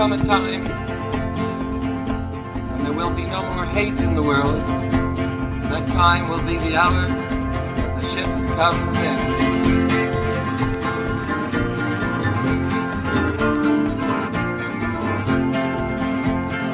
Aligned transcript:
come 0.00 0.12
a 0.14 0.24
time 0.24 0.64
when 2.70 2.84
there 2.84 2.92
will 2.94 3.10
be 3.10 3.26
no 3.26 3.42
more 3.52 3.66
hate 3.66 4.00
in 4.00 4.14
the 4.14 4.22
world. 4.22 4.56
That 5.68 5.86
time 5.88 6.26
will 6.30 6.40
be 6.40 6.56
the 6.56 6.74
hour 6.74 7.06
that 7.06 8.00
the 8.00 8.08
ship 8.08 8.30
comes 8.56 8.96
in. 8.96 9.18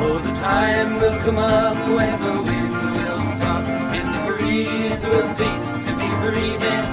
Oh, 0.04 0.18
the 0.22 0.34
time 0.34 0.94
will 1.00 1.18
come 1.24 1.38
up 1.38 1.76
when 1.96 2.20
the 2.22 2.42
wind 2.48 2.72
will 2.94 3.22
stop 3.34 3.64
and 3.98 4.08
the 4.14 4.20
breeze 4.36 5.02
will 5.02 5.28
cease 5.34 5.68
to 5.86 5.92
be 5.98 6.08
breathing. 6.22 6.86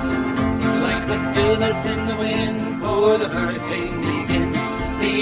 Like 0.82 1.06
the 1.06 1.32
stillness 1.32 1.86
in 1.86 2.08
the 2.08 2.16
wind 2.16 2.82
for 2.82 3.20
the 3.20 3.30
hurricane 3.30 4.02
begins, 4.02 4.53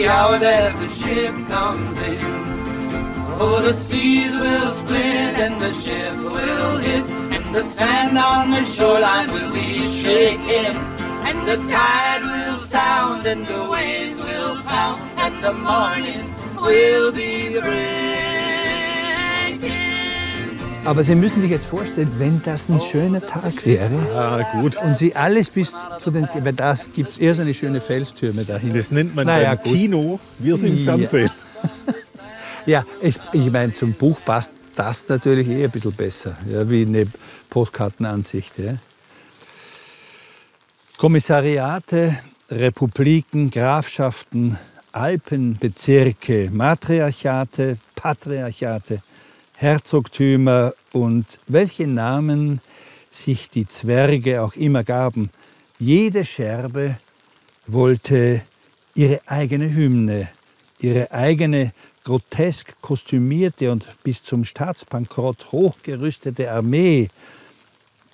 the 0.02 0.08
hour 0.08 0.40
that 0.40 0.76
the 0.80 0.90
ship 0.90 1.34
comes 1.48 2.00
in. 2.00 2.18
Oh, 3.40 3.62
the 3.62 3.74
seas 3.74 4.32
will 4.32 4.72
split 4.72 5.36
and 5.46 5.62
the 5.62 5.72
ship 5.74 6.16
will 6.18 6.78
hit, 6.80 7.06
and 7.36 7.54
the 7.54 7.64
sand 7.64 8.18
on 8.18 8.50
the 8.50 8.66
shoreline 8.66 9.32
will 9.32 9.54
be 9.54 9.96
shaking, 10.02 10.76
and 11.28 11.48
the 11.48 11.58
tide 11.70 12.24
will 12.24 12.58
sound 12.58 13.28
and 13.28 13.46
the 13.46 13.70
waves 13.70 14.20
will 14.20 14.60
pound, 14.64 15.00
and 15.20 15.44
the 15.44 15.54
morning 15.54 16.34
will 16.56 17.12
be 17.12 17.60
breaking. 17.60 18.21
Aber 20.84 21.04
Sie 21.04 21.14
müssen 21.16 21.42
sich 21.42 21.52
jetzt 21.52 21.66
vorstellen, 21.68 22.12
wenn 22.18 22.42
das 22.44 22.68
ein 22.68 22.80
schöner 22.80 23.22
Tag 23.26 23.66
wäre 23.66 23.92
Ah, 24.16 24.44
gut. 24.62 24.76
und 24.82 24.98
Sie 24.98 25.16
alles 25.16 25.50
bis 25.50 25.72
zu 26.00 26.10
den, 26.10 26.28
weil 26.40 26.54
da 26.54 26.76
gibt 26.96 27.10
es 27.12 27.18
eher 27.20 27.36
so 27.36 27.44
eine 27.44 27.54
schöne 27.54 27.80
Felstürme 27.82 28.44
dahin. 28.44 28.74
Das 28.74 28.90
nennt 28.90 29.16
man 29.16 29.28
Naja, 29.28 29.54
beim 29.56 29.64
gut. 29.64 29.74
Kino. 29.74 30.20
Wir 30.40 30.58
sind 30.58 30.78
Ja. 30.80 30.86
Fernsehen. 30.86 31.30
Ja, 32.68 32.86
ich, 33.02 33.16
ich 33.34 33.50
meine, 33.52 33.74
zum 33.74 33.94
Buch 33.94 34.20
passt 34.24 34.52
das 34.76 35.10
natürlich 35.10 35.48
eh 35.48 35.64
ein 35.64 35.72
bisschen 35.72 35.94
besser, 35.94 36.38
ja, 36.48 36.70
wie 36.70 36.84
eine 36.86 37.08
Postkartenansicht. 37.50 38.56
Ja. 38.60 38.76
Kommissariate, 40.98 42.16
Republiken, 42.52 43.50
Grafschaften, 43.50 44.60
Alpenbezirke, 44.92 46.52
Matriarchate, 46.54 47.78
Patriarchate, 47.96 49.02
Herzogtümer 49.62 50.74
und 50.92 51.40
welche 51.48 51.86
Namen 51.86 52.62
sich 53.12 53.50
die 53.50 53.66
Zwerge 53.66 54.42
auch 54.42 54.56
immer 54.56 54.84
gaben. 54.84 55.30
Jede 55.78 56.26
Scherbe 56.26 56.98
wollte 57.68 58.42
ihre 58.96 59.22
eigene 59.28 59.74
Hymne, 59.74 60.30
ihre 60.80 61.12
eigene 61.12 61.74
grotesk 62.04 62.74
kostümierte 62.82 63.72
und 63.72 63.88
bis 64.04 64.24
zum 64.24 64.46
Staatsbankrott 64.46 65.52
hochgerüstete 65.52 66.52
Armee, 66.52 67.08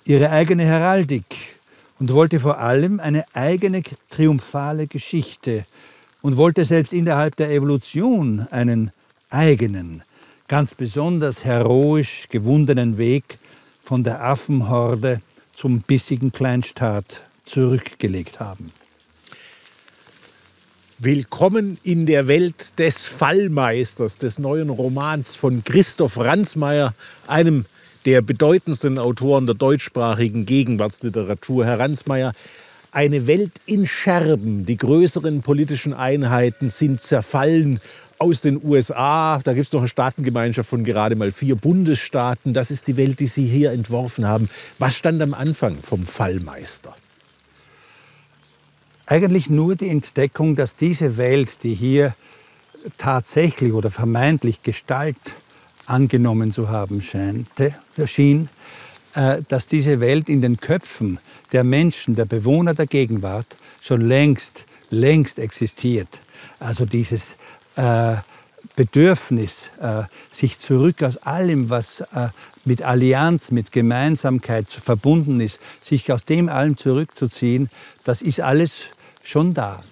ihre 0.04 0.30
eigene 0.30 0.64
Heraldik 0.64 1.58
und 1.98 2.12
wollte 2.12 2.40
vor 2.40 2.58
allem 2.58 3.00
eine 3.00 3.24
eigene 3.32 3.82
triumphale 4.10 4.86
Geschichte 4.86 5.64
und 6.20 6.36
wollte 6.36 6.64
selbst 6.66 6.92
innerhalb 6.92 7.36
der 7.36 7.50
Evolution 7.50 8.46
einen 8.50 8.92
eigenen, 9.30 10.02
ganz 10.48 10.74
besonders 10.74 11.44
heroisch 11.44 12.24
gewundenen 12.30 12.96
Weg 12.96 13.38
von 13.82 14.02
der 14.02 14.24
Affenhorde 14.24 15.20
zum 15.54 15.82
bissigen 15.82 16.32
Kleinstaat 16.32 17.22
zurückgelegt 17.44 18.40
haben. 18.40 18.72
Willkommen 20.98 21.78
in 21.82 22.06
der 22.06 22.28
Welt 22.28 22.78
des 22.78 23.04
Fallmeisters, 23.04 24.18
des 24.18 24.38
neuen 24.38 24.70
Romans 24.70 25.34
von 25.34 25.62
Christoph 25.62 26.16
Ransmayr, 26.16 26.94
einem 27.26 27.66
der 28.06 28.22
bedeutendsten 28.22 28.98
Autoren 28.98 29.46
der 29.46 29.54
deutschsprachigen 29.54 30.46
Gegenwartsliteratur. 30.46 31.66
Herr 31.66 31.78
Ransmayr, 31.78 32.32
eine 32.90 33.26
Welt 33.26 33.52
in 33.66 33.86
Scherben. 33.86 34.66
Die 34.66 34.76
größeren 34.76 35.42
politischen 35.42 35.92
Einheiten 35.92 36.68
sind 36.68 37.00
zerfallen 37.00 37.80
aus 38.18 38.40
den 38.40 38.62
USA. 38.62 39.40
Da 39.42 39.52
gibt 39.52 39.66
es 39.66 39.72
noch 39.72 39.80
eine 39.80 39.88
Staatengemeinschaft 39.88 40.68
von 40.68 40.84
gerade 40.84 41.14
mal 41.14 41.32
vier 41.32 41.56
Bundesstaaten. 41.56 42.52
Das 42.52 42.70
ist 42.70 42.86
die 42.86 42.96
Welt, 42.96 43.20
die 43.20 43.26
Sie 43.26 43.46
hier 43.46 43.72
entworfen 43.72 44.26
haben. 44.26 44.48
Was 44.78 44.96
stand 44.96 45.22
am 45.22 45.34
Anfang 45.34 45.78
vom 45.82 46.06
Fallmeister? 46.06 46.96
Eigentlich 49.06 49.48
nur 49.48 49.76
die 49.76 49.88
Entdeckung, 49.88 50.56
dass 50.56 50.76
diese 50.76 51.16
Welt, 51.16 51.62
die 51.62 51.74
hier 51.74 52.14
tatsächlich 52.96 53.72
oder 53.72 53.90
vermeintlich 53.90 54.62
Gestalt 54.62 55.16
angenommen 55.86 56.52
zu 56.52 56.68
haben 56.68 57.00
scheinte, 57.00 57.74
schien, 58.04 58.44
äh, 58.44 58.48
dass 59.48 59.66
diese 59.66 59.98
Welt 60.00 60.28
in 60.28 60.40
den 60.40 60.58
Köpfen 60.58 61.18
der 61.50 61.64
Menschen, 61.64 62.14
der 62.14 62.24
Bewohner 62.24 62.74
der 62.74 62.86
Gegenwart 62.86 63.46
schon 63.80 64.02
längst, 64.02 64.64
längst 64.90 65.38
existiert. 65.38 66.20
Also 66.60 66.84
dieses 66.84 67.36
äh, 67.76 68.16
Bedürfnis, 68.76 69.70
äh, 69.80 70.02
sich 70.30 70.58
zurück 70.58 71.02
aus 71.02 71.16
allem, 71.18 71.70
was 71.70 72.00
äh, 72.00 72.28
mit 72.64 72.82
Allianz, 72.82 73.50
mit 73.50 73.72
Gemeinsamkeit 73.72 74.68
verbunden 74.68 75.40
ist, 75.40 75.58
sich 75.80 76.12
aus 76.12 76.24
dem 76.24 76.48
allem 76.48 76.76
zurückzuziehen, 76.76 77.70
das 78.04 78.22
ist 78.22 78.40
alles 78.40 78.84
schon 79.22 79.54
da. 79.54 79.82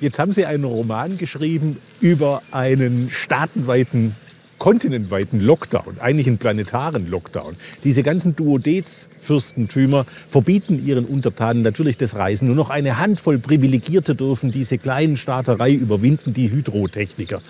Jetzt 0.00 0.18
haben 0.18 0.32
Sie 0.32 0.46
einen 0.46 0.64
Roman 0.64 1.18
geschrieben 1.18 1.78
über 2.00 2.42
einen 2.50 3.10
staatenweiten, 3.10 4.14
kontinentweiten 4.58 5.40
Lockdown, 5.40 5.98
eigentlich 6.00 6.26
einen 6.26 6.38
planetaren 6.38 7.10
Lockdown. 7.10 7.56
Diese 7.84 8.02
ganzen 8.02 8.36
Duodez-Fürstentümer 8.36 10.06
verbieten 10.28 10.84
ihren 10.84 11.04
Untertanen 11.04 11.62
natürlich 11.62 11.96
das 11.96 12.14
Reisen. 12.14 12.46
Nur 12.46 12.56
noch 12.56 12.70
eine 12.70 12.98
Handvoll 12.98 13.38
Privilegierte 13.38 14.14
dürfen 14.14 14.52
diese 14.52 14.78
kleinen 14.78 15.16
Staaterei 15.16 15.72
überwinden, 15.72 16.32
die 16.32 16.50
Hydrotechniker. 16.50 17.42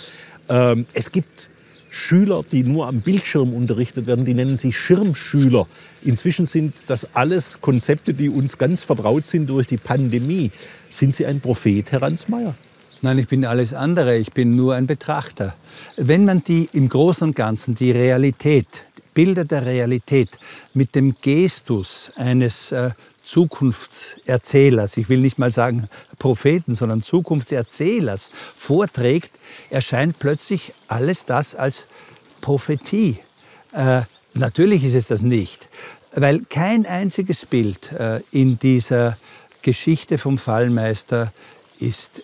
Ähm, 0.49 0.87
es 0.95 1.13
gibt 1.13 1.49
Schüler, 1.89 2.45
die 2.51 2.63
nur 2.63 2.87
am 2.89 3.01
Bildschirm 3.01 3.55
unterrichtet 3.55 4.07
werden, 4.07 4.25
die 4.25 4.35
nennen 4.35 4.57
sich 4.57 4.77
Schirmschüler. 4.77 5.67
Inzwischen 6.05 6.47
sind 6.47 6.75
das 6.89 7.07
alles 7.15 7.61
Konzepte, 7.61 8.13
die 8.13 8.29
uns 8.29 8.59
ganz 8.59 8.83
vertraut 8.83 9.25
sind 9.25 9.49
durch 9.49 9.67
die 9.67 9.79
Pandemie. 9.79 10.51
Sind 10.91 11.15
Sie 11.15 11.25
ein 11.25 11.41
Prophet, 11.41 11.91
Herr 11.93 12.03
Ransmayr? 12.03 12.55
Nein, 13.03 13.19
ich 13.19 13.29
bin 13.29 13.45
alles 13.45 13.75
andere. 13.75 14.17
Ich 14.17 14.33
bin 14.33 14.57
nur 14.57 14.75
ein 14.75 14.87
Betrachter. 14.87 15.55
Wenn 15.97 16.25
man 16.25 16.43
die 16.43 16.69
im 16.73 16.89
Großen 16.89 17.29
und 17.29 17.37
Ganzen 17.37 17.75
die 17.75 17.91
Realität, 17.91 18.85
Bilder 19.13 19.45
der 19.45 19.67
Realität 19.67 20.31
mit 20.73 20.95
dem 20.95 21.15
Gestus 21.21 22.11
eines 22.17 22.73
äh, 22.73 22.91
Zukunftserzählers, 23.23 24.97
ich 24.97 25.09
will 25.09 25.21
nicht 25.21 25.39
mal 25.39 25.51
sagen 25.51 25.89
Propheten, 26.19 26.75
sondern 26.75 27.03
Zukunftserzählers 27.03 28.31
vorträgt, 28.57 29.31
erscheint 29.69 30.19
plötzlich 30.19 30.73
alles 30.89 31.27
das 31.27 31.55
als 31.55 31.87
Prophetie. 32.41 33.19
Äh, 33.73 34.03
natürlich 34.33 34.85
ist 34.85 34.95
es 34.95 35.09
das 35.09 35.21
nicht, 35.21 35.69
weil 36.15 36.41
kein 36.49 36.87
einziges 36.87 37.45
Bild 37.45 37.93
äh, 37.93 38.21
in 38.31 38.59
dieser 38.59 39.19
Geschichte 39.61 40.17
vom 40.17 40.39
Fallmeister 40.39 41.33
ist 41.79 42.23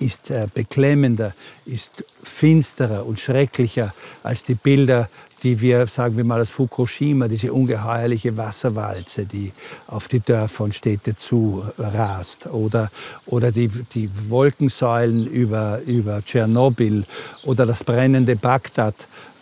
ist 0.00 0.30
äh, 0.30 0.46
beklemmender, 0.52 1.34
ist 1.66 2.04
finsterer 2.22 3.06
und 3.06 3.18
schrecklicher 3.18 3.94
als 4.22 4.42
die 4.42 4.54
Bilder, 4.54 5.08
die 5.42 5.60
wir, 5.60 5.86
sagen 5.86 6.16
wir 6.16 6.24
mal, 6.24 6.40
aus 6.40 6.50
Fukushima, 6.50 7.28
diese 7.28 7.52
ungeheuerliche 7.52 8.36
Wasserwalze, 8.36 9.26
die 9.26 9.52
auf 9.86 10.08
die 10.08 10.20
Dörfer 10.20 10.64
und 10.64 10.74
Städte 10.74 11.16
zu 11.16 11.64
rast, 11.78 12.46
oder, 12.46 12.90
oder 13.26 13.50
die, 13.50 13.68
die 13.68 14.10
Wolkensäulen 14.28 15.26
über, 15.26 15.80
über 15.86 16.22
Tschernobyl, 16.24 17.04
oder 17.44 17.66
das 17.66 17.84
brennende 17.84 18.36
Bagdad, 18.36 18.94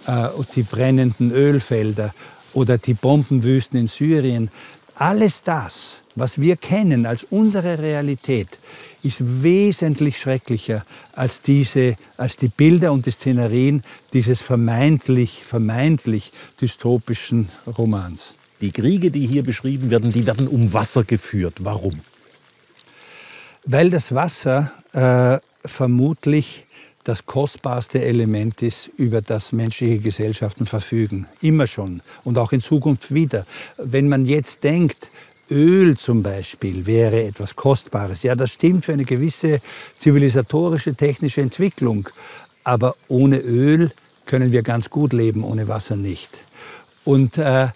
äh, 0.06 0.28
die 0.54 0.62
brennenden 0.62 1.32
Ölfelder, 1.32 2.14
oder 2.54 2.78
die 2.78 2.94
Bombenwüsten 2.94 3.78
in 3.78 3.88
Syrien. 3.88 4.50
Alles 4.98 5.44
das, 5.44 6.02
was 6.16 6.40
wir 6.40 6.56
kennen 6.56 7.06
als 7.06 7.22
unsere 7.30 7.78
Realität, 7.78 8.48
ist 9.04 9.18
wesentlich 9.20 10.18
schrecklicher 10.18 10.84
als, 11.12 11.40
diese, 11.40 11.94
als 12.16 12.36
die 12.36 12.48
Bilder 12.48 12.92
und 12.92 13.06
die 13.06 13.12
Szenerien 13.12 13.82
dieses 14.12 14.40
vermeintlich, 14.40 15.44
vermeintlich 15.44 16.32
dystopischen 16.60 17.48
Romans. 17.78 18.34
Die 18.60 18.72
Kriege, 18.72 19.12
die 19.12 19.24
hier 19.24 19.44
beschrieben 19.44 19.90
werden, 19.90 20.12
die 20.12 20.26
werden 20.26 20.48
um 20.48 20.72
Wasser 20.72 21.04
geführt. 21.04 21.58
Warum? 21.60 22.00
Weil 23.64 23.90
das 23.90 24.12
Wasser 24.12 24.72
äh, 24.92 25.38
vermutlich 25.64 26.66
das 27.08 27.24
kostbarste 27.24 28.02
Element 28.02 28.60
ist, 28.60 28.90
über 28.98 29.22
das 29.22 29.50
menschliche 29.50 29.98
Gesellschaften 29.98 30.66
verfügen. 30.66 31.26
Immer 31.40 31.66
schon 31.66 32.02
und 32.22 32.36
auch 32.36 32.52
in 32.52 32.60
Zukunft 32.60 33.14
wieder. 33.14 33.46
Wenn 33.78 34.08
man 34.10 34.26
jetzt 34.26 34.62
denkt, 34.62 35.08
Öl 35.50 35.96
zum 35.96 36.22
Beispiel 36.22 36.84
wäre 36.84 37.22
etwas 37.22 37.56
Kostbares. 37.56 38.24
Ja, 38.24 38.34
das 38.34 38.50
stimmt 38.50 38.84
für 38.84 38.92
eine 38.92 39.06
gewisse 39.06 39.62
zivilisatorische, 39.96 40.94
technische 40.94 41.40
Entwicklung. 41.40 42.10
Aber 42.62 42.94
ohne 43.08 43.38
Öl 43.38 43.90
können 44.26 44.52
wir 44.52 44.62
ganz 44.62 44.90
gut 44.90 45.14
leben, 45.14 45.44
ohne 45.44 45.66
Wasser 45.66 45.96
nicht. 45.96 46.28
Und 47.04 47.38
äh, 47.38 47.68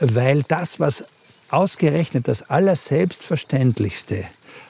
weil 0.00 0.42
das, 0.42 0.80
was 0.80 1.04
ausgerechnet 1.48 2.26
das 2.26 2.42
Allerselbstverständlichste, 2.42 4.24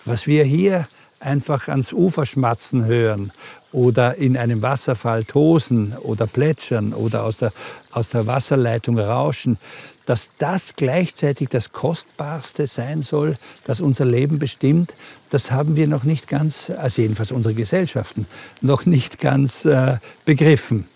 was 0.05 0.26
wir 0.26 0.44
hier 0.44 0.87
einfach 1.20 1.69
ans 1.69 1.94
Ufer 1.94 2.26
schmatzen 2.26 2.84
hören 2.84 3.32
oder 3.72 4.17
in 4.17 4.37
einem 4.37 4.62
Wasserfall 4.62 5.25
tosen 5.25 5.96
oder 6.02 6.26
plätschern 6.26 6.93
oder 6.93 7.25
aus 7.25 7.38
der, 7.38 7.52
aus 7.93 8.08
der 8.11 8.26
Wasserleitung 8.26 8.99
rauschen, 8.99 9.58
dass 10.06 10.31
das 10.38 10.75
gleichzeitig 10.75 11.50
das 11.50 11.72
Kostbarste 11.72 12.67
sein 12.67 13.02
soll, 13.02 13.37
das 13.64 13.81
unser 13.81 14.05
Leben 14.05 14.38
bestimmt, 14.38 14.94
das 15.31 15.52
haben 15.52 15.76
wir 15.76 15.87
noch 15.87 16.02
nicht 16.02 16.26
ganz, 16.26 16.70
also 16.70 17.02
jedenfalls 17.02 17.31
unsere 17.31 17.55
Gesellschaften, 17.55 18.26
noch 18.61 18.87
nicht 18.87 19.20
ganz 19.20 19.64
äh, 19.64 19.99
begriffen. 20.25 20.88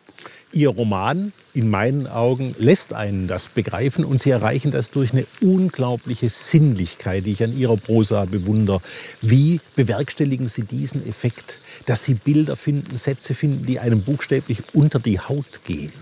Ihr 0.52 0.70
Roman 0.70 1.32
in 1.54 1.70
meinen 1.70 2.08
Augen 2.08 2.54
lässt 2.58 2.92
einen 2.92 3.28
das 3.28 3.46
begreifen 3.46 4.04
und 4.04 4.20
Sie 4.20 4.30
erreichen 4.30 4.72
das 4.72 4.90
durch 4.90 5.12
eine 5.12 5.24
unglaubliche 5.40 6.28
Sinnlichkeit, 6.28 7.24
die 7.26 7.32
ich 7.32 7.44
an 7.44 7.56
Ihrer 7.56 7.76
Prosa 7.76 8.24
bewundere. 8.24 8.80
Wie 9.22 9.60
bewerkstelligen 9.76 10.48
Sie 10.48 10.64
diesen 10.64 11.06
Effekt, 11.08 11.60
dass 11.86 12.02
Sie 12.02 12.14
Bilder 12.14 12.56
finden, 12.56 12.98
Sätze 12.98 13.34
finden, 13.34 13.66
die 13.66 13.78
einem 13.78 14.02
buchstäblich 14.02 14.62
unter 14.72 14.98
die 14.98 15.20
Haut 15.20 15.60
gehen? 15.64 15.92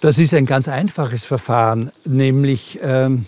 Das 0.00 0.18
ist 0.18 0.34
ein 0.34 0.44
ganz 0.44 0.66
einfaches 0.66 1.24
Verfahren, 1.24 1.92
nämlich 2.04 2.80
ähm, 2.82 3.26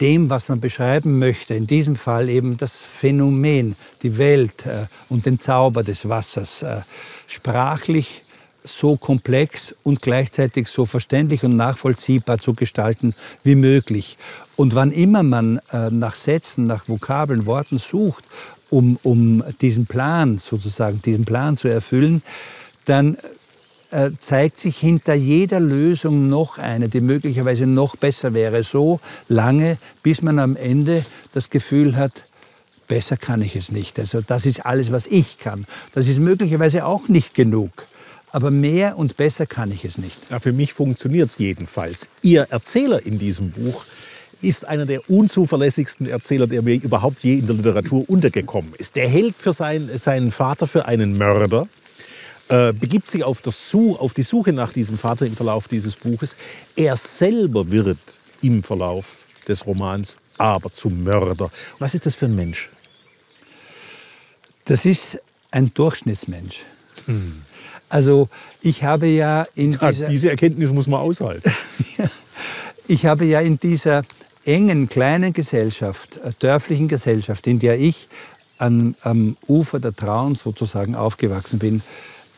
dem, 0.00 0.30
was 0.30 0.48
man 0.48 0.60
beschreiben 0.60 1.18
möchte, 1.18 1.54
in 1.54 1.66
diesem 1.66 1.96
Fall 1.96 2.28
eben 2.30 2.56
das 2.56 2.76
Phänomen, 2.76 3.76
die 4.02 4.16
Welt 4.16 4.64
äh, 4.66 4.86
und 5.10 5.26
den 5.26 5.38
Zauber 5.38 5.82
des 5.82 6.08
Wassers, 6.08 6.62
äh, 6.62 6.80
sprachlich 7.26 8.23
so 8.64 8.96
komplex 8.96 9.74
und 9.82 10.00
gleichzeitig 10.00 10.68
so 10.68 10.86
verständlich 10.86 11.44
und 11.44 11.54
nachvollziehbar 11.54 12.38
zu 12.38 12.54
gestalten 12.54 13.14
wie 13.42 13.54
möglich. 13.54 14.16
Und 14.56 14.74
wann 14.74 14.90
immer 14.90 15.22
man 15.22 15.60
äh, 15.70 15.90
nach 15.90 16.14
Sätzen, 16.14 16.66
nach 16.66 16.88
Vokabeln, 16.88 17.46
Worten 17.46 17.78
sucht, 17.78 18.24
um, 18.70 18.98
um 19.02 19.44
diesen 19.60 19.86
Plan 19.86 20.38
sozusagen, 20.38 21.02
diesen 21.02 21.26
Plan 21.26 21.56
zu 21.56 21.68
erfüllen, 21.68 22.22
dann 22.86 23.18
äh, 23.90 24.10
zeigt 24.18 24.58
sich 24.58 24.78
hinter 24.78 25.14
jeder 25.14 25.60
Lösung 25.60 26.28
noch 26.28 26.58
eine, 26.58 26.88
die 26.88 27.00
möglicherweise 27.00 27.66
noch 27.66 27.96
besser 27.96 28.34
wäre, 28.34 28.62
so 28.62 28.98
lange, 29.28 29.78
bis 30.02 30.22
man 30.22 30.38
am 30.38 30.56
Ende 30.56 31.04
das 31.32 31.50
Gefühl 31.50 31.96
hat, 31.96 32.24
besser 32.88 33.16
kann 33.16 33.42
ich 33.42 33.56
es 33.56 33.70
nicht. 33.70 33.98
Also 33.98 34.20
das 34.20 34.46
ist 34.46 34.64
alles, 34.66 34.90
was 34.90 35.06
ich 35.06 35.38
kann. 35.38 35.66
Das 35.92 36.08
ist 36.08 36.18
möglicherweise 36.18 36.86
auch 36.86 37.08
nicht 37.08 37.34
genug. 37.34 37.86
Aber 38.34 38.50
mehr 38.50 38.98
und 38.98 39.16
besser 39.16 39.46
kann 39.46 39.70
ich 39.70 39.84
es 39.84 39.96
nicht. 39.96 40.18
Ja, 40.28 40.40
für 40.40 40.52
mich 40.52 40.72
funktioniert 40.72 41.30
es 41.30 41.38
jedenfalls. 41.38 42.08
Ihr 42.20 42.48
Erzähler 42.50 43.06
in 43.06 43.16
diesem 43.16 43.52
Buch 43.52 43.84
ist 44.42 44.64
einer 44.64 44.86
der 44.86 45.08
unzuverlässigsten 45.08 46.08
Erzähler, 46.08 46.48
der 46.48 46.62
mir 46.62 46.74
überhaupt 46.74 47.22
je 47.22 47.38
in 47.38 47.46
der 47.46 47.54
Literatur 47.54 48.04
untergekommen 48.10 48.74
ist. 48.76 48.96
Der 48.96 49.08
hält 49.08 49.36
für 49.36 49.52
sein, 49.52 49.88
seinen 49.96 50.32
Vater 50.32 50.66
für 50.66 50.86
einen 50.86 51.16
Mörder, 51.16 51.68
äh, 52.48 52.72
begibt 52.72 53.08
sich 53.08 53.22
auf, 53.22 53.40
Such, 53.44 54.00
auf, 54.00 54.14
die 54.14 54.24
Suche 54.24 54.52
nach 54.52 54.72
diesem 54.72 54.98
Vater 54.98 55.26
im 55.26 55.36
Verlauf 55.36 55.68
dieses 55.68 55.94
Buches. 55.94 56.36
Er 56.74 56.96
selber 56.96 57.70
wird 57.70 57.98
im 58.42 58.64
Verlauf 58.64 59.28
des 59.46 59.64
Romans 59.64 60.18
aber 60.38 60.72
zum 60.72 61.04
Mörder. 61.04 61.52
Was 61.78 61.94
ist 61.94 62.04
das 62.04 62.16
für 62.16 62.26
ein 62.26 62.34
Mensch? 62.34 62.68
Das 64.64 64.84
ist 64.84 65.20
ein 65.52 65.72
Durchschnittsmensch. 65.72 66.64
Hm. 67.06 67.42
Also 67.88 68.28
ich 68.60 68.84
habe 68.84 69.06
ja 69.06 69.46
in 69.54 69.72
ja, 69.72 69.90
dieser... 69.90 70.06
Diese 70.06 70.30
Erkenntnis 70.30 70.70
muss 70.70 70.86
man 70.86 71.00
aushalten. 71.00 71.52
ich 72.88 73.06
habe 73.06 73.24
ja 73.24 73.40
in 73.40 73.58
dieser 73.58 74.02
engen, 74.44 74.88
kleinen 74.88 75.32
Gesellschaft, 75.32 76.18
äh, 76.18 76.32
dörflichen 76.38 76.88
Gesellschaft, 76.88 77.46
in 77.46 77.58
der 77.58 77.78
ich 77.78 78.08
an, 78.58 78.94
am 79.02 79.36
Ufer 79.48 79.80
der 79.80 79.94
Traun 79.94 80.34
sozusagen 80.34 80.94
aufgewachsen 80.94 81.58
bin, 81.58 81.82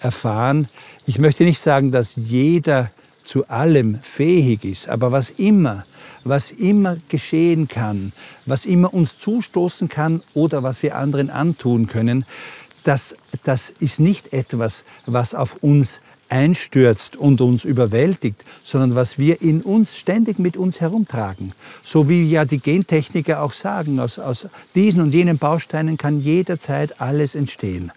erfahren, 0.01 0.69
ich 1.07 1.19
möchte 1.19 1.45
nicht 1.45 1.63
sagen, 1.63 1.93
dass 1.93 2.13
jeder 2.17 2.91
zu 3.25 3.49
allem 3.49 3.99
fähig 4.03 4.65
ist, 4.65 4.89
aber 4.89 5.11
was 5.11 5.31
immer, 5.31 5.85
was 6.23 6.53
immer 6.53 6.97
geschehen 7.09 7.67
kann, 7.67 8.13
was 8.45 8.67
immer 8.67 8.95
uns 8.95 9.19
zustoßen 9.19 9.89
kann 9.89 10.23
oder 10.33 10.63
was 10.63 10.83
wir 10.83 10.97
anderen 10.97 11.31
antun 11.31 11.89
können, 11.89 12.25
das, 12.87 13.17
das 13.45 13.73
ist 13.81 14.01
nicht 14.01 14.33
etwas, 14.33 14.85
was 15.07 15.35
auf 15.35 15.57
uns 15.63 16.01
einstürzt 16.29 17.17
und 17.17 17.41
uns 17.41 17.65
überwältigt, 17.65 18.45
sondern 18.65 18.95
was 18.95 19.19
wir 19.19 19.43
in 19.43 19.63
uns 19.63 19.97
ständig 19.97 20.39
mit 20.39 20.57
uns 20.57 20.81
herumtragen. 20.81 21.53
So 21.83 22.09
wie 22.09 22.25
ja 22.25 22.45
die 22.45 22.59
Gentechniker 22.59 23.43
auch 23.43 23.53
sagen, 23.53 24.01
aus, 24.01 24.19
aus 24.19 24.49
diesen 24.75 25.03
und 25.03 25.15
jenen 25.15 25.39
Bausteinen 25.39 25.97
kann 25.97 26.21
jederzeit 26.21 27.01
alles 27.01 27.35
entstehen. 27.35 27.93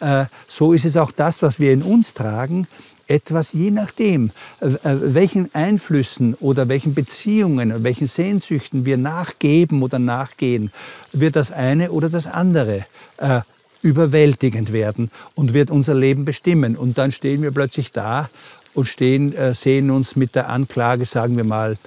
Äh, 0.00 0.26
so 0.46 0.72
ist 0.72 0.84
es 0.84 0.96
auch 0.96 1.12
das, 1.12 1.42
was 1.42 1.60
wir 1.60 1.72
in 1.72 1.82
uns 1.82 2.14
tragen, 2.14 2.66
etwas 3.06 3.52
je 3.52 3.70
nachdem, 3.70 4.30
äh, 4.60 4.66
äh, 4.66 5.14
welchen 5.14 5.54
Einflüssen 5.54 6.34
oder 6.34 6.68
welchen 6.68 6.94
Beziehungen, 6.94 7.82
welchen 7.82 8.06
Sehnsüchten 8.06 8.84
wir 8.84 8.96
nachgeben 8.96 9.82
oder 9.82 9.98
nachgehen, 9.98 10.70
wird 11.12 11.36
das 11.36 11.50
eine 11.50 11.90
oder 11.90 12.10
das 12.10 12.26
andere 12.26 12.86
äh, 13.16 13.40
überwältigend 13.82 14.72
werden 14.72 15.10
und 15.34 15.54
wird 15.54 15.70
unser 15.70 15.94
Leben 15.94 16.24
bestimmen. 16.24 16.76
Und 16.76 16.98
dann 16.98 17.12
stehen 17.12 17.42
wir 17.42 17.50
plötzlich 17.50 17.92
da 17.92 18.28
und 18.74 18.86
stehen, 18.86 19.34
äh, 19.34 19.54
sehen 19.54 19.90
uns 19.90 20.16
mit 20.16 20.34
der 20.34 20.48
Anklage, 20.48 21.04
sagen 21.04 21.36
wir 21.36 21.44
mal, 21.44 21.78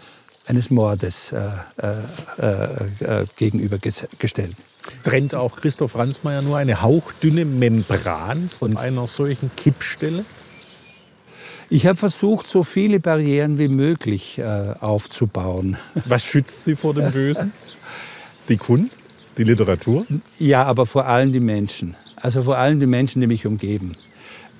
eines 0.48 0.70
Mordes 0.70 1.32
äh, 1.32 1.50
äh, 1.78 3.22
äh 3.22 3.26
gegenübergestellt. 3.36 4.56
Trennt 5.04 5.36
auch 5.36 5.56
Christoph 5.58 5.96
Ransmayr 5.96 6.42
nur 6.42 6.58
eine 6.58 6.82
hauchdünne 6.82 7.46
Membran 7.46 8.50
von 8.50 8.78
einer 8.78 9.08
solchen 9.08 9.52
Kippstelle? 9.56 10.26
Ich 11.70 11.86
habe 11.86 11.96
versucht, 11.96 12.48
so 12.48 12.64
viele 12.64 13.00
Barrieren 13.00 13.58
wie 13.58 13.70
möglich 13.70 14.40
äh, 14.40 14.74
aufzubauen. 14.80 15.78
Was 16.06 16.26
schützt 16.26 16.64
Sie 16.64 16.76
vor 16.76 16.94
dem 16.94 17.12
Bösen? 17.14 17.54
Die 18.50 18.58
Kunst? 18.58 19.04
Die 19.42 19.48
Literatur? 19.48 20.06
Ja, 20.38 20.66
aber 20.66 20.86
vor 20.86 21.08
allem 21.08 21.32
die 21.32 21.40
Menschen. 21.40 21.96
Also 22.16 22.44
vor 22.44 22.60
allem 22.60 22.80
die 22.80 22.86
Menschen, 22.86 23.22
die 23.22 23.28
mich 23.28 23.48
umgeben. 23.48 23.96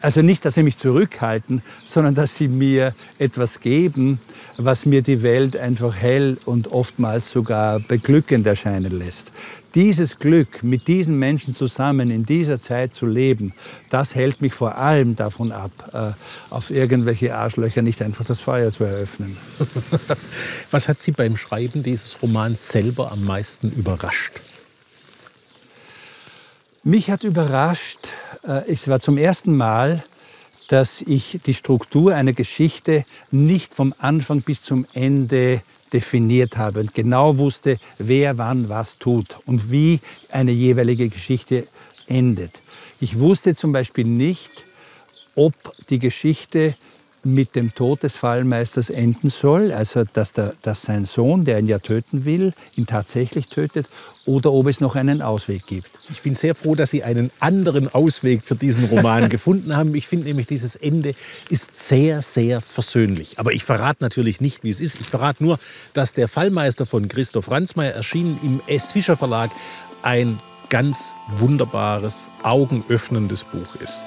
Also 0.02 0.24
nicht, 0.24 0.44
dass 0.44 0.56
sie 0.56 0.64
mich 0.64 0.78
zurückhalten, 0.78 1.62
sondern 1.86 2.16
dass 2.16 2.36
sie 2.36 2.48
mir 2.48 2.96
etwas 3.20 3.60
geben, 3.60 4.20
was 4.58 4.88
mir 4.88 5.04
die 5.04 5.22
Welt 5.22 5.56
einfach 5.56 5.96
hell 5.96 6.40
und 6.46 6.72
oftmals 6.72 7.30
sogar 7.30 7.80
beglückend 7.80 8.48
erscheinen 8.48 8.98
lässt. 8.98 9.32
Dieses 9.76 10.18
Glück, 10.18 10.64
mit 10.64 10.88
diesen 10.88 11.20
Menschen 11.20 11.54
zusammen 11.54 12.10
in 12.10 12.26
dieser 12.26 12.60
Zeit 12.60 12.96
zu 12.96 13.06
leben, 13.06 13.54
das 13.92 14.16
hält 14.16 14.42
mich 14.42 14.56
vor 14.56 14.80
allem 14.80 15.16
davon 15.16 15.52
ab, 15.52 15.72
äh, 15.94 16.54
auf 16.54 16.72
irgendwelche 16.72 17.36
Arschlöcher 17.36 17.84
nicht 17.84 18.02
einfach 18.02 18.26
das 18.26 18.40
Feuer 18.40 18.72
zu 18.72 18.84
eröffnen. 18.84 19.38
Was 20.72 20.88
hat 20.88 21.00
Sie 21.00 21.12
beim 21.12 21.38
Schreiben 21.38 21.84
dieses 21.84 22.20
Romans 22.24 22.68
selber 22.68 23.12
am 23.12 23.24
meisten 23.24 23.72
überrascht? 23.72 24.42
Mich 26.84 27.12
hat 27.12 27.24
überrascht, 27.24 28.08
äh, 28.44 28.68
es 28.68 28.88
war 28.88 29.00
zum 29.00 29.20
ersten 29.20 29.56
Mal, 29.56 30.04
dass 30.68 31.02
ich 31.02 31.40
die 31.46 31.54
Struktur 31.54 32.16
einer 32.16 32.34
Geschichte 32.34 33.06
nicht 33.30 33.76
vom 33.76 33.94
Anfang 34.00 34.42
bis 34.42 34.64
zum 34.64 34.88
Ende 34.94 35.62
definiert 35.94 36.58
habe 36.58 36.80
und 36.80 36.96
genau 36.96 37.38
wusste, 37.38 37.78
wer 38.00 38.40
wann 38.40 38.68
was 38.68 38.98
tut 38.98 39.38
und 39.46 39.70
wie 39.70 40.00
eine 40.32 40.54
jeweilige 40.54 41.08
Geschichte 41.10 41.68
endet. 42.08 42.60
Ich 43.00 43.20
wusste 43.20 43.56
zum 43.56 43.74
Beispiel 43.74 44.06
nicht, 44.06 44.66
ob 45.36 45.54
die 45.92 46.00
Geschichte 46.00 46.76
mit 47.24 47.56
dem 47.56 47.74
Tod 47.74 48.04
des 48.04 48.16
Fallmeisters 48.16 48.90
enden 48.90 49.30
soll, 49.30 49.72
also 49.72 50.04
dass, 50.14 50.34
der, 50.34 50.54
dass 50.62 50.82
sein 50.82 51.06
Sohn, 51.06 51.46
der 51.46 51.60
ihn 51.60 51.68
ja 51.68 51.80
töten 51.80 52.26
will, 52.26 52.54
ihn 52.76 52.86
tatsächlich 52.86 53.48
tötet, 53.48 53.88
oder 54.26 54.52
ob 54.52 54.68
es 54.68 54.80
noch 54.80 54.96
einen 54.96 55.22
Ausweg 55.22 55.66
gibt. 55.66 55.90
Ich 56.10 56.22
bin 56.22 56.36
sehr 56.36 56.54
froh, 56.54 56.76
dass 56.76 56.92
Sie 56.92 57.04
einen 57.04 57.32
anderen 57.40 57.92
Ausweg 57.94 58.44
für 58.44 58.56
diesen 58.56 58.86
Roman 58.86 59.30
gefunden 59.30 59.76
haben. 59.76 59.96
Ich 59.96 60.08
finde 60.08 60.28
nämlich, 60.28 60.48
dieses 60.48 60.76
Ende 60.76 61.16
ist 61.50 61.74
sehr, 61.76 62.22
sehr 62.22 62.62
versöhnlich. 62.62 63.40
Aber 63.40 63.52
ich 63.52 63.64
verrate 63.64 64.04
natürlich 64.04 64.40
nicht, 64.40 64.64
wie 64.64 64.70
es 64.70 64.80
ist. 64.80 65.00
Ich 65.00 65.08
verrate 65.08 65.44
nur, 65.44 65.60
dass 65.94 66.14
der 66.14 66.28
Fallmeister 66.28 66.86
von 66.86 67.08
Christoph 67.08 67.50
Ransmayr 67.50 67.94
erschienen 67.94 68.40
im 68.44 68.62
S. 68.68 68.92
Fischer 68.92 69.18
Verlag 69.18 69.52
ein 70.04 70.38
ganz 70.70 71.14
wunderbares, 71.36 72.30
augenöffnendes 72.44 73.44
Buch 73.44 73.76
ist. 73.84 74.06